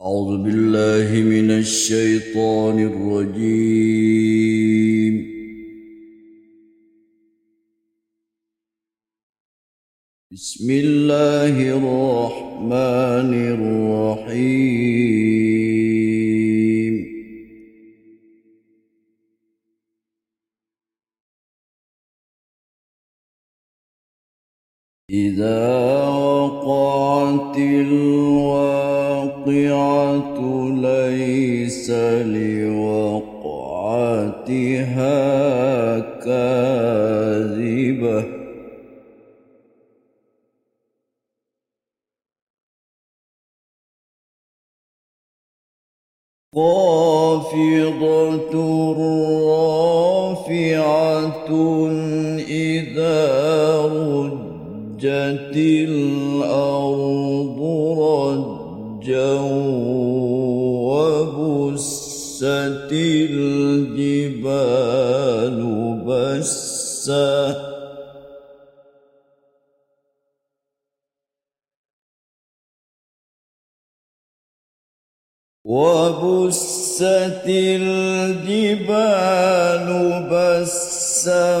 أعوذ 0.00 0.42
بالله 0.42 1.08
من 1.22 1.50
الشيطان 1.50 2.76
الرجيم. 2.92 4.00
بسم 10.32 10.70
الله 10.70 11.54
الرحمن 11.76 13.32
الرحيم. 13.56 14.70
إذا 25.10 26.08
وقعت 26.08 27.56
الواقع 27.58 28.79
ليس 30.82 31.90
لوقعتها 31.90 33.40
كاذبة. 36.24 38.24
خافضة 46.54 48.54
رافعة 50.30 51.50
إذا 52.48 53.20
رجت 53.86 55.56
الأرض 55.56 57.60
وبست 60.90 62.42
الجبال 62.92 64.00
بسا. 66.06 67.70
وبست 75.64 77.02
الجبال 77.46 79.00
بسا. 80.30 81.60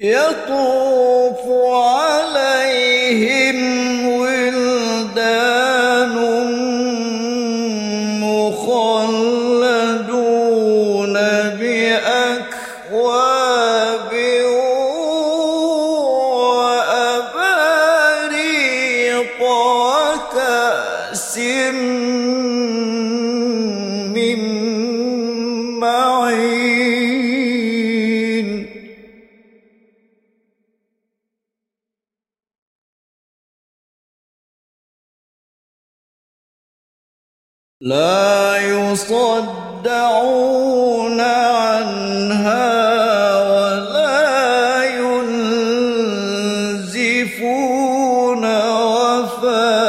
يطوف 0.00 1.40
عليهم 1.74 3.58
ولدان 4.08 6.14
مخلدون 9.80 11.12
بأكواب 11.60 12.90
وأباريق 18.00 19.42
وكأس 19.42 21.38
من 24.16 24.40
معين 25.80 26.09
لا 37.82 38.56
يصدعون 38.60 39.20
عنها 41.20 42.60
ولا 43.40 44.84
ينزفون 45.40 46.04
وفاكهة 48.68 49.80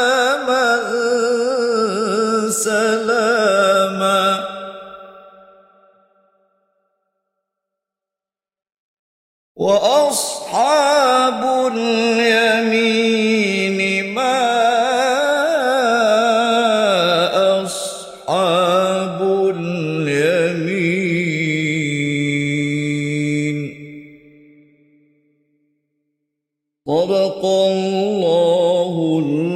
صدق 26.87 27.45
الله 27.45 29.19
العظيم. 29.19 29.50